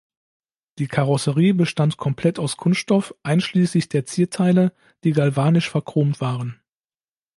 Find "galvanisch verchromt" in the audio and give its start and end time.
5.11-6.19